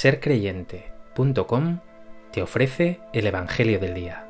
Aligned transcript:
sercreyente.com 0.00 1.80
te 2.30 2.40
ofrece 2.40 3.00
el 3.12 3.26
Evangelio 3.26 3.80
del 3.80 3.94
Día. 3.94 4.24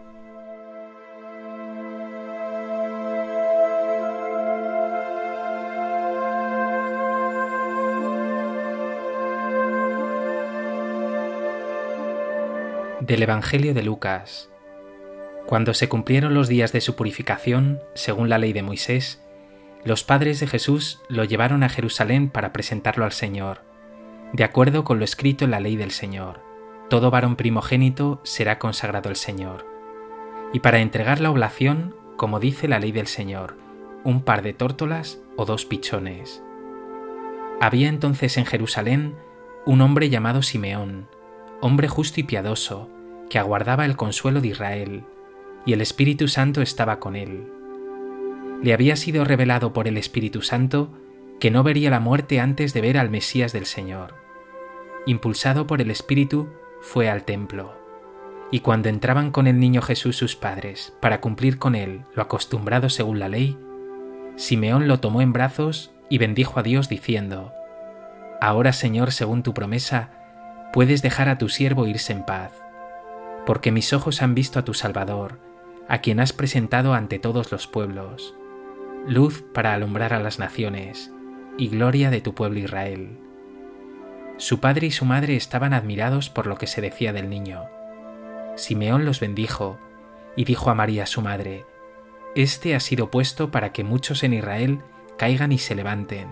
Del 13.01 13.23
Evangelio 13.23 13.75
de 13.75 13.83
Lucas. 13.83 14.49
Cuando 15.45 15.75
se 15.75 15.91
cumplieron 15.91 16.33
los 16.33 16.49
días 16.49 16.73
de 16.73 16.81
su 16.81 16.97
purificación, 16.97 17.83
según 17.93 18.31
la 18.31 18.39
ley 18.39 18.55
de 18.55 18.63
Moisés, 18.63 19.23
los 19.85 20.03
padres 20.03 20.41
de 20.41 20.47
Jesús 20.47 21.03
lo 21.11 21.25
llevaron 21.25 21.63
a 21.63 21.69
Jerusalén 21.69 22.31
para 22.31 22.55
presentarlo 22.55 23.05
al 23.05 23.13
Señor 23.13 23.68
de 24.33 24.45
acuerdo 24.45 24.85
con 24.85 24.99
lo 24.99 25.05
escrito 25.05 25.45
en 25.45 25.51
la 25.51 25.61
ley 25.61 25.77
del 25.77 25.91
Señor. 25.91 26.41
Todo 26.91 27.11
varón 27.11 27.37
primogénito 27.37 28.21
será 28.25 28.59
consagrado 28.59 29.09
al 29.09 29.17
Señor. 29.17 29.67
Y 30.53 30.61
para 30.61 30.81
entregar 30.81 31.21
la 31.21 31.31
oblación, 31.31 31.95
como 32.17 32.41
dice 32.41 32.69
la 32.69 32.79
ley 32.79 32.93
del 32.93 33.07
Señor, 33.07 33.57
un 34.05 34.23
par 34.23 34.43
de 34.43 34.53
tórtolas 34.53 35.21
o 35.37 35.45
dos 35.45 35.67
pichones. 35.67 36.43
Había 37.61 37.89
entonces 37.89 38.37
en 38.37 38.47
Jerusalén 38.47 39.15
un 39.67 39.81
hombre 39.81 40.09
llamado 40.09 40.43
Simeón, 40.43 41.09
hombre 41.61 41.89
justo 41.89 42.21
y 42.21 42.23
piadoso, 42.23 42.89
que 43.29 43.39
aguardaba 43.39 43.85
el 43.85 43.97
consuelo 43.97 44.41
de 44.41 44.49
Israel, 44.49 45.05
y 45.67 45.73
el 45.73 45.81
Espíritu 45.81 46.29
Santo 46.29 46.63
estaba 46.63 47.01
con 47.01 47.17
él. 47.17 47.53
Le 48.63 48.73
había 48.73 48.97
sido 48.97 49.25
revelado 49.25 49.73
por 49.73 49.89
el 49.89 49.97
Espíritu 49.97 50.41
Santo 50.41 50.91
que 51.41 51.51
no 51.51 51.63
vería 51.63 51.91
la 51.91 52.01
muerte 52.01 52.41
antes 52.41 52.75
de 52.75 52.81
ver 52.81 52.99
al 52.99 53.11
Mesías 53.11 53.53
del 53.53 53.67
Señor. 53.67 54.15
Impulsado 55.07 55.67
por 55.67 55.81
el 55.81 55.91
Espíritu, 55.91 56.49
fue 56.81 57.09
al 57.09 57.25
templo. 57.25 57.77
Y 58.51 58.61
cuando 58.61 58.89
entraban 58.89 59.31
con 59.31 59.47
el 59.47 59.61
niño 59.61 59.83
Jesús 59.83 60.17
sus 60.17 60.35
padres 60.35 60.95
para 61.01 61.21
cumplir 61.21 61.59
con 61.59 61.75
él 61.75 62.05
lo 62.15 62.23
acostumbrado 62.23 62.89
según 62.89 63.19
la 63.19 63.29
ley, 63.29 63.59
Simeón 64.37 64.89
lo 64.89 65.01
tomó 65.01 65.21
en 65.21 65.33
brazos 65.33 65.93
y 66.09 66.19
bendijo 66.19 66.59
a 66.59 66.63
Dios 66.63 66.89
diciendo, 66.89 67.53
Ahora 68.41 68.73
Señor, 68.73 69.13
según 69.13 69.43
tu 69.43 69.53
promesa, 69.53 70.11
puedes 70.73 71.03
dejar 71.03 71.29
a 71.29 71.39
tu 71.39 71.49
siervo 71.49 71.87
irse 71.87 72.13
en 72.13 72.25
paz, 72.25 72.53
porque 73.47 73.73
mis 73.73 73.93
ojos 73.93 74.23
han 74.23 74.35
visto 74.35 74.59
a 74.59 74.65
tu 74.65 74.75
Salvador, 74.75 75.41
a 75.89 75.99
quien 75.99 76.21
has 76.21 76.33
presentado 76.33 76.95
ante 76.95 77.19
todos 77.19 77.53
los 77.53 77.67
pueblos, 77.67 78.35
luz 79.07 79.45
para 79.53 79.75
alumbrar 79.75 80.15
a 80.15 80.21
las 80.21 80.39
naciones 80.39 81.13
y 81.59 81.69
gloria 81.69 82.11
de 82.11 82.21
tu 82.21 82.35
pueblo 82.35 82.61
Israel. 82.61 83.19
Su 84.39 84.61
padre 84.61 84.87
y 84.87 84.91
su 84.93 85.05
madre 85.05 85.35
estaban 85.35 85.75
admirados 85.75 86.31
por 86.31 86.47
lo 86.47 86.57
que 86.57 86.69
se 86.69 86.81
decía 86.81 87.13
del 87.13 87.29
niño. 87.29 87.65
Simeón 88.55 89.05
los 89.05 89.19
bendijo 89.19 89.79
y 90.37 90.45
dijo 90.45 90.71
a 90.71 90.75
María 90.75 91.05
su 91.07 91.21
madre, 91.21 91.67
Este 92.37 92.77
ha 92.77 92.81
sido 92.81 93.11
puesto 93.11 93.51
para 93.51 93.73
que 93.73 93.83
muchos 93.83 94.23
en 94.23 94.35
Israel 94.35 94.79
caigan 95.19 95.51
y 95.51 95.59
se 95.59 95.75
levanten, 95.75 96.29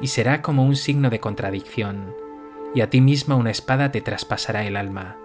y 0.00 0.08
será 0.08 0.42
como 0.42 0.64
un 0.64 0.74
signo 0.74 1.10
de 1.10 1.20
contradicción, 1.20 2.12
y 2.74 2.80
a 2.80 2.90
ti 2.90 3.00
misma 3.00 3.36
una 3.36 3.52
espada 3.52 3.92
te 3.92 4.00
traspasará 4.00 4.64
el 4.64 4.76
alma, 4.76 5.16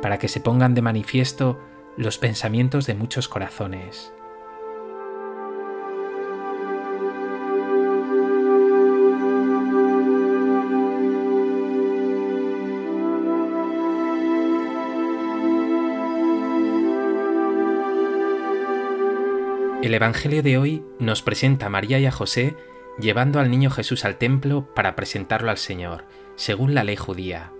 para 0.00 0.18
que 0.18 0.28
se 0.28 0.40
pongan 0.40 0.74
de 0.74 0.82
manifiesto 0.82 1.58
los 1.96 2.18
pensamientos 2.18 2.86
de 2.86 2.94
muchos 2.94 3.28
corazones. 3.28 4.12
El 19.88 19.94
Evangelio 19.94 20.42
de 20.42 20.58
hoy 20.58 20.84
nos 20.98 21.22
presenta 21.22 21.64
a 21.64 21.68
María 21.70 21.98
y 21.98 22.04
a 22.04 22.12
José 22.12 22.54
llevando 22.98 23.40
al 23.40 23.50
niño 23.50 23.70
Jesús 23.70 24.04
al 24.04 24.18
templo 24.18 24.68
para 24.74 24.94
presentarlo 24.94 25.50
al 25.50 25.56
Señor, 25.56 26.04
según 26.36 26.74
la 26.74 26.84
ley 26.84 26.96
judía. 26.96 27.52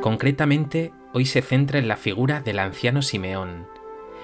Concretamente, 0.00 0.90
hoy 1.12 1.26
se 1.26 1.42
centra 1.42 1.78
en 1.78 1.86
la 1.86 1.98
figura 1.98 2.40
del 2.40 2.58
anciano 2.58 3.02
Simeón. 3.02 3.68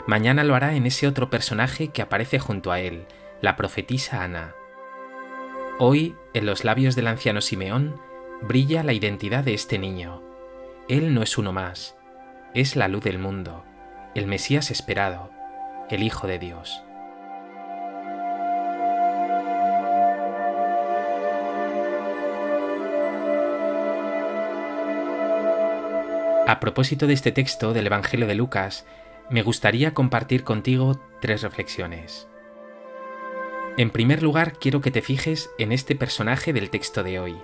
Mañana 0.07 0.45
lo 0.45 0.55
hará 0.55 0.77
en 0.77 0.87
ese 0.87 1.07
otro 1.07 1.29
personaje 1.29 1.89
que 1.89 2.01
aparece 2.01 2.39
junto 2.39 2.73
a 2.73 2.81
él, 2.81 3.05
la 3.43 3.55
profetisa 3.55 4.23
Ana. 4.23 4.55
Hoy, 5.79 6.17
en 6.33 6.47
los 6.47 6.65
labios 6.65 6.97
del 6.97 7.09
anciano 7.09 7.43
Simeón, 7.43 8.01
brilla 8.41 8.83
la 8.83 8.95
identidad 8.95 9.45
de 9.45 9.53
este 9.53 9.79
niño. 9.79 10.23
Él 10.89 11.13
no 11.13 11.23
es 11.23 11.37
uno 11.37 11.53
más, 11.53 11.99
es 12.55 12.77
la 12.77 12.89
luz 12.89 13.05
del 13.05 13.19
mundo, 13.19 13.67
el 14.15 14.27
Mesías 14.27 14.71
esperado, 14.71 15.38
el 15.91 16.03
Hijo 16.03 16.27
de 16.27 16.39
Dios. 16.39 16.83
A 26.47 26.61
propósito 26.61 27.07
de 27.07 27.13
este 27.13 27.33
texto 27.33 27.73
del 27.75 27.87
Evangelio 27.87 28.27
de 28.27 28.35
Lucas, 28.35 28.87
me 29.31 29.43
gustaría 29.43 29.93
compartir 29.93 30.45
contigo 30.45 30.99
tres 31.21 31.43
reflexiones. 31.43 32.27
En 33.77 33.91
primer 33.91 34.23
lugar, 34.23 34.55
quiero 34.59 34.81
que 34.81 34.91
te 34.91 35.03
fijes 35.03 35.51
en 35.59 35.73
este 35.73 35.95
personaje 35.95 36.53
del 36.53 36.71
texto 36.71 37.03
de 37.03 37.21
hoy, 37.21 37.37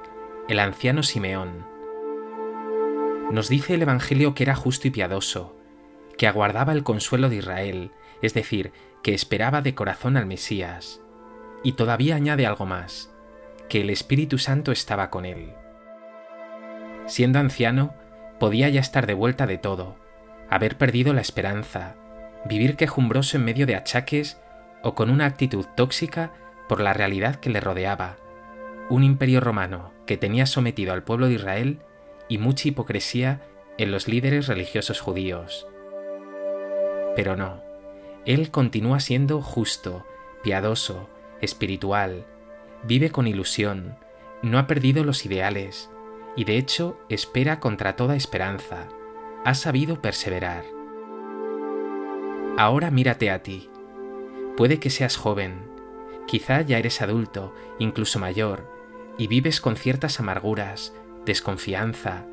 el 0.49 0.59
anciano 0.59 1.03
Simeón. 1.03 1.67
Nos 3.31 3.49
dice 3.49 3.75
el 3.75 3.83
Evangelio 3.83 4.35
que 4.35 4.45
era 4.45 4.55
justo 4.55 4.89
y 4.89 4.91
piadoso, 4.91 5.55
que 6.17 6.27
aguardaba 6.27 6.73
el 6.73 6.83
consuelo 6.83 7.29
de 7.29 7.37
Israel, 7.37 7.91
es 8.25 8.33
decir, 8.33 8.73
que 9.03 9.13
esperaba 9.13 9.61
de 9.61 9.75
corazón 9.75 10.17
al 10.17 10.25
Mesías. 10.25 11.03
Y 11.63 11.73
todavía 11.73 12.17
añade 12.17 12.47
algo 12.47 12.65
más, 12.65 13.15
que 13.69 13.83
el 13.83 13.91
Espíritu 13.91 14.39
Santo 14.39 14.73
estaba 14.73 15.11
con 15.11 15.27
él. 15.27 15.53
Siendo 17.07 17.39
anciano, 17.39 17.95
podía 18.41 18.71
ya 18.71 18.81
estar 18.81 19.07
de 19.07 19.13
vuelta 19.13 19.47
de 19.47 19.59
todo, 19.59 19.97
haber 20.49 20.79
perdido 20.79 21.13
la 21.13 21.21
esperanza, 21.21 21.97
vivir 22.47 22.77
quejumbroso 22.77 23.37
en 23.37 23.45
medio 23.45 23.67
de 23.67 23.77
achaques 23.77 24.41
o 24.83 24.95
con 24.95 25.11
una 25.11 25.27
actitud 25.27 25.67
tóxica 25.77 26.33
por 26.67 26.81
la 26.81 26.95
realidad 26.95 27.37
que 27.37 27.51
le 27.51 27.61
rodeaba, 27.61 28.17
un 28.89 29.05
imperio 29.05 29.41
romano 29.41 29.93
que 30.07 30.17
tenía 30.17 30.47
sometido 30.47 30.95
al 30.95 31.05
pueblo 31.05 31.29
de 31.29 31.35
Israel 31.35 31.81
y 32.31 32.39
mucha 32.39 32.69
hipocresía 32.69 33.43
en 33.77 33.91
los 33.91 34.09
líderes 34.09 34.47
religiosos 34.47 35.01
judíos. 35.01 35.69
Pero 37.17 37.37
no, 37.37 37.74
él 38.27 38.51
continúa 38.51 39.01
siendo 39.01 39.43
justo, 39.43 40.05
piadoso, 40.43 41.09
espiritual, 41.41 42.27
vive 42.83 43.11
con 43.11 43.27
ilusión, 43.27 43.97
no 44.43 44.59
ha 44.59 44.67
perdido 44.67 45.05
los 45.05 45.27
ideales, 45.27 45.91
y 46.37 46.45
de 46.45 46.57
hecho 46.57 46.99
espera 47.09 47.61
contra 47.61 47.97
toda 47.97 48.17
esperanza, 48.17 48.89
ha 49.45 49.55
sabido 49.55 50.01
perseverar. 50.01 50.65
Ahora 52.57 52.91
mírate 52.91 53.31
a 53.31 53.43
ti. 53.43 53.69
Puede 54.57 54.79
que 54.79 54.91
seas 54.91 55.17
joven, 55.17 55.63
quizá 56.27 56.63
ya 56.63 56.79
eres 56.79 57.03
adulto, 57.03 57.55
incluso 57.79 58.19
mayor, 58.19 58.71
y 59.19 59.27
vives 59.27 59.61
con 59.61 59.77
ciertas 59.77 60.21
amarguras, 60.21 60.95
desconfianza, 61.25 62.25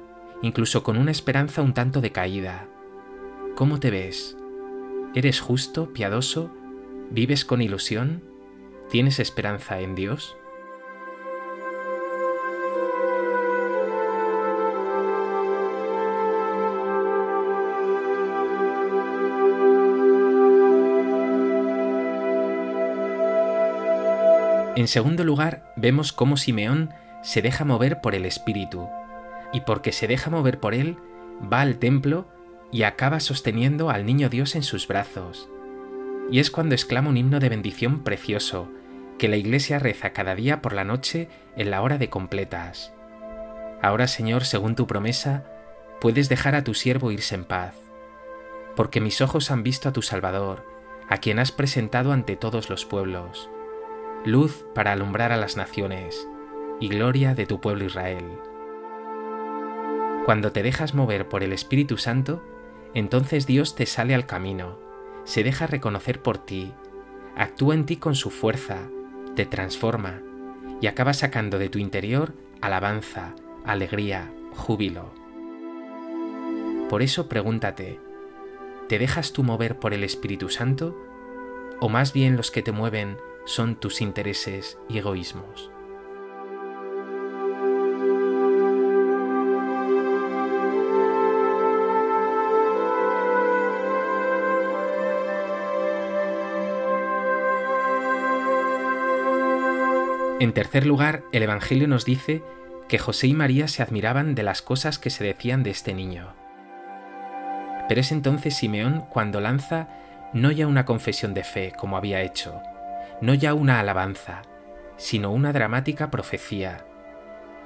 incluso 0.41 0.83
con 0.83 0.97
una 0.97 1.11
esperanza 1.11 1.61
un 1.61 1.73
tanto 1.73 2.01
decaída. 2.01 2.67
¿Cómo 3.55 3.79
te 3.79 3.91
ves? 3.91 4.37
¿Eres 5.13 5.41
justo, 5.41 5.91
piadoso? 5.91 6.49
¿Vives 7.09 7.43
con 7.43 7.61
ilusión? 7.61 8.23
¿Tienes 8.89 9.19
esperanza 9.19 9.81
en 9.81 9.93
Dios? 9.93 10.37
En 24.77 24.87
segundo 24.87 25.25
lugar, 25.25 25.73
vemos 25.75 26.13
cómo 26.13 26.37
Simeón 26.37 26.91
se 27.21 27.41
deja 27.41 27.65
mover 27.65 27.99
por 27.99 28.15
el 28.15 28.25
Espíritu, 28.25 28.87
y 29.51 29.59
porque 29.61 29.91
se 29.91 30.07
deja 30.07 30.29
mover 30.29 30.61
por 30.61 30.73
él, 30.73 30.95
va 31.51 31.59
al 31.59 31.79
templo 31.79 32.27
y 32.71 32.83
acaba 32.83 33.19
sosteniendo 33.19 33.89
al 33.89 34.05
niño 34.05 34.29
Dios 34.29 34.55
en 34.55 34.63
sus 34.63 34.87
brazos. 34.87 35.49
Y 36.31 36.39
es 36.39 36.51
cuando 36.51 36.75
exclama 36.75 37.09
un 37.09 37.17
himno 37.17 37.39
de 37.39 37.49
bendición 37.49 38.03
precioso, 38.03 38.69
que 39.17 39.27
la 39.27 39.37
Iglesia 39.37 39.77
reza 39.77 40.13
cada 40.13 40.35
día 40.35 40.61
por 40.61 40.73
la 40.73 40.83
noche 40.83 41.27
en 41.55 41.69
la 41.69 41.81
hora 41.81 41.97
de 41.97 42.09
completas. 42.09 42.93
Ahora, 43.81 44.07
Señor, 44.07 44.45
según 44.45 44.75
tu 44.75 44.87
promesa, 44.87 45.45
puedes 45.99 46.29
dejar 46.29 46.55
a 46.55 46.63
tu 46.63 46.73
siervo 46.73 47.11
irse 47.11 47.35
en 47.35 47.45
paz, 47.45 47.75
porque 48.75 49.01
mis 49.01 49.21
ojos 49.21 49.51
han 49.51 49.63
visto 49.63 49.89
a 49.89 49.93
tu 49.93 50.01
Salvador, 50.01 50.65
a 51.09 51.17
quien 51.17 51.39
has 51.39 51.51
presentado 51.51 52.13
ante 52.13 52.35
todos 52.35 52.69
los 52.69 52.85
pueblos, 52.85 53.49
luz 54.25 54.65
para 54.73 54.93
alumbrar 54.93 55.31
a 55.31 55.37
las 55.37 55.57
naciones, 55.57 56.27
y 56.79 56.87
gloria 56.87 57.35
de 57.35 57.45
tu 57.45 57.59
pueblo 57.59 57.85
Israel. 57.85 58.25
Cuando 60.25 60.51
te 60.51 60.63
dejas 60.63 60.93
mover 60.93 61.27
por 61.27 61.43
el 61.43 61.51
Espíritu 61.51 61.97
Santo, 61.97 62.43
entonces 62.93 63.47
Dios 63.47 63.75
te 63.75 63.85
sale 63.85 64.15
al 64.15 64.25
camino, 64.25 64.77
se 65.23 65.43
deja 65.43 65.67
reconocer 65.67 66.21
por 66.21 66.37
ti, 66.37 66.73
actúa 67.35 67.75
en 67.75 67.85
ti 67.85 67.97
con 67.97 68.15
su 68.15 68.29
fuerza, 68.29 68.89
te 69.35 69.45
transforma 69.45 70.21
y 70.81 70.87
acaba 70.87 71.13
sacando 71.13 71.59
de 71.59 71.69
tu 71.69 71.79
interior 71.79 72.33
alabanza, 72.61 73.35
alegría, 73.65 74.31
júbilo. 74.55 75.13
Por 76.89 77.01
eso 77.01 77.27
pregúntate, 77.27 77.99
¿te 78.87 78.99
dejas 78.99 79.33
tú 79.33 79.43
mover 79.43 79.79
por 79.79 79.93
el 79.93 80.03
Espíritu 80.03 80.49
Santo? 80.49 80.97
¿O 81.79 81.89
más 81.89 82.13
bien 82.13 82.37
los 82.37 82.51
que 82.51 82.61
te 82.61 82.71
mueven 82.71 83.17
son 83.45 83.75
tus 83.75 84.01
intereses 84.01 84.77
y 84.89 84.99
egoísmos? 84.99 85.71
En 100.41 100.53
tercer 100.53 100.87
lugar, 100.87 101.23
el 101.31 101.43
Evangelio 101.43 101.87
nos 101.87 102.03
dice 102.03 102.41
que 102.87 102.97
José 102.97 103.27
y 103.27 103.35
María 103.35 103.67
se 103.67 103.83
admiraban 103.83 104.33
de 104.33 104.41
las 104.41 104.63
cosas 104.63 104.97
que 104.97 105.11
se 105.11 105.23
decían 105.23 105.61
de 105.61 105.69
este 105.69 105.93
niño. 105.93 106.33
Pero 107.87 108.01
es 108.01 108.11
entonces 108.11 108.55
Simeón 108.55 109.01
cuando 109.01 109.39
lanza 109.39 109.87
no 110.33 110.49
ya 110.49 110.65
una 110.65 110.83
confesión 110.83 111.35
de 111.35 111.43
fe 111.43 111.73
como 111.77 111.95
había 111.95 112.23
hecho, 112.23 112.59
no 113.21 113.35
ya 113.35 113.53
una 113.53 113.79
alabanza, 113.79 114.41
sino 114.97 115.29
una 115.29 115.53
dramática 115.53 116.09
profecía. 116.09 116.87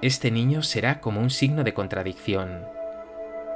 Este 0.01 0.29
niño 0.29 0.61
será 0.61 0.99
como 0.99 1.21
un 1.21 1.29
signo 1.29 1.63
de 1.63 1.73
contradicción. 1.73 2.65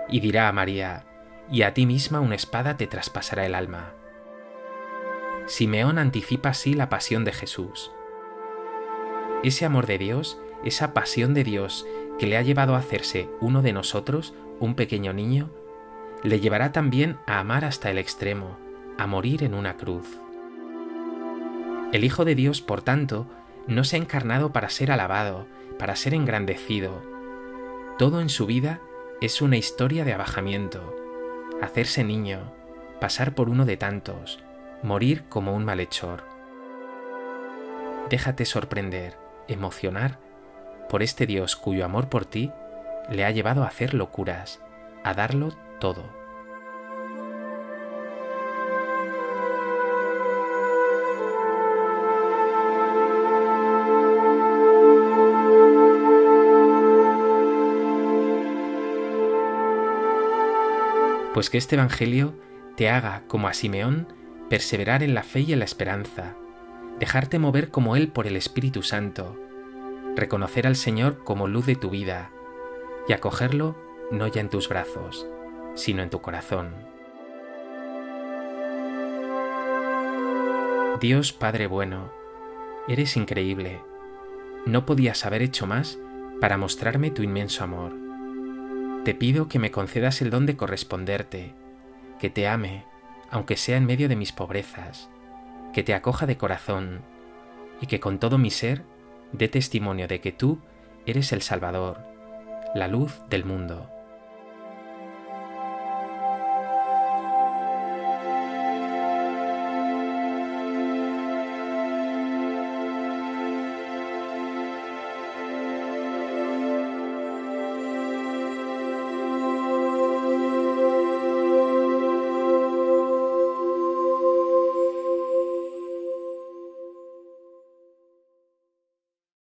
Y 0.07 0.21
dirá 0.21 0.47
a 0.47 0.53
María, 0.53 1.03
y 1.51 1.63
a 1.63 1.73
ti 1.73 1.85
misma 1.85 2.21
una 2.21 2.35
espada 2.35 2.77
te 2.77 2.87
traspasará 2.87 3.45
el 3.45 3.53
alma. 3.53 3.91
Simeón 5.45 5.97
anticipa 5.97 6.51
así 6.51 6.73
la 6.73 6.87
pasión 6.87 7.25
de 7.25 7.33
Jesús 7.33 7.91
ese 9.43 9.65
amor 9.65 9.85
de 9.85 9.97
Dios, 9.97 10.37
esa 10.63 10.93
pasión 10.93 11.33
de 11.33 11.43
Dios 11.43 11.85
que 12.17 12.27
le 12.27 12.37
ha 12.37 12.41
llevado 12.41 12.75
a 12.75 12.79
hacerse 12.79 13.29
uno 13.39 13.61
de 13.61 13.73
nosotros, 13.73 14.33
un 14.59 14.75
pequeño 14.75 15.13
niño, 15.13 15.49
le 16.23 16.41
llevará 16.41 16.71
también 16.73 17.17
a 17.25 17.39
amar 17.39 17.63
hasta 17.63 17.89
el 17.89 17.97
extremo, 17.97 18.57
a 18.97 19.07
morir 19.07 19.43
en 19.43 19.53
una 19.53 19.77
cruz. 19.77 20.19
El 21.93 22.03
Hijo 22.03 22.25
de 22.25 22.35
Dios, 22.35 22.61
por 22.61 22.81
tanto, 22.81 23.27
no 23.67 23.83
se 23.83 23.95
ha 23.95 23.99
encarnado 23.99 24.51
para 24.51 24.69
ser 24.69 24.91
alabado, 24.91 25.47
para 25.77 25.95
ser 25.95 26.13
engrandecido. 26.13 27.01
Todo 27.97 28.19
en 28.19 28.29
su 28.29 28.45
vida 28.45 28.81
es 29.21 29.41
una 29.41 29.57
historia 29.57 30.03
de 30.03 30.13
abajamiento, 30.13 30.95
hacerse 31.61 32.03
niño, 32.03 32.53
pasar 32.99 33.33
por 33.33 33.49
uno 33.49 33.65
de 33.65 33.77
tantos, 33.77 34.39
morir 34.83 35.23
como 35.29 35.55
un 35.55 35.63
malhechor. 35.63 36.23
Déjate 38.09 38.45
sorprender 38.45 39.28
emocionar 39.49 40.19
por 40.89 41.03
este 41.03 41.25
Dios 41.25 41.55
cuyo 41.55 41.85
amor 41.85 42.09
por 42.09 42.25
ti 42.25 42.51
le 43.09 43.25
ha 43.25 43.31
llevado 43.31 43.63
a 43.63 43.67
hacer 43.67 43.93
locuras, 43.93 44.61
a 45.03 45.13
darlo 45.13 45.49
todo. 45.79 46.03
Pues 61.33 61.49
que 61.49 61.57
este 61.57 61.75
Evangelio 61.75 62.33
te 62.75 62.89
haga, 62.89 63.23
como 63.27 63.47
a 63.47 63.53
Simeón, 63.53 64.07
perseverar 64.49 65.03
en 65.03 65.13
la 65.13 65.23
fe 65.23 65.41
y 65.41 65.53
en 65.53 65.59
la 65.59 65.65
esperanza, 65.65 66.35
dejarte 66.99 67.39
mover 67.39 67.69
como 67.69 67.95
Él 67.95 68.09
por 68.09 68.27
el 68.27 68.35
Espíritu 68.35 68.83
Santo, 68.83 69.39
reconocer 70.15 70.67
al 70.67 70.75
Señor 70.75 71.23
como 71.23 71.47
luz 71.47 71.65
de 71.65 71.75
tu 71.75 71.89
vida 71.89 72.31
y 73.07 73.13
acogerlo 73.13 73.75
no 74.11 74.27
ya 74.27 74.41
en 74.41 74.49
tus 74.49 74.67
brazos, 74.67 75.25
sino 75.75 76.03
en 76.03 76.09
tu 76.09 76.21
corazón. 76.21 76.73
Dios 80.99 81.31
Padre 81.31 81.67
bueno, 81.67 82.11
eres 82.89 83.15
increíble. 83.15 83.81
No 84.65 84.85
podías 84.85 85.25
haber 85.25 85.41
hecho 85.41 85.65
más 85.65 85.97
para 86.41 86.57
mostrarme 86.57 87.11
tu 87.11 87.23
inmenso 87.23 87.63
amor. 87.63 87.93
Te 89.05 89.13
pido 89.15 89.47
que 89.47 89.59
me 89.59 89.71
concedas 89.71 90.21
el 90.21 90.29
don 90.29 90.45
de 90.45 90.57
corresponderte, 90.57 91.53
que 92.19 92.29
te 92.29 92.49
ame, 92.49 92.83
aunque 93.31 93.55
sea 93.55 93.77
en 93.77 93.85
medio 93.85 94.09
de 94.09 94.17
mis 94.17 94.33
pobrezas, 94.33 95.09
que 95.73 95.83
te 95.83 95.93
acoja 95.93 96.25
de 96.25 96.37
corazón 96.37 97.01
y 97.81 97.87
que 97.87 97.99
con 97.99 98.19
todo 98.19 98.37
mi 98.37 98.51
ser 98.51 98.83
dé 99.31 99.47
testimonio 99.47 100.07
de 100.07 100.21
que 100.21 100.31
tú 100.31 100.59
eres 101.05 101.31
el 101.31 101.41
Salvador, 101.41 101.99
la 102.75 102.87
luz 102.87 103.21
del 103.29 103.45
mundo. 103.45 103.89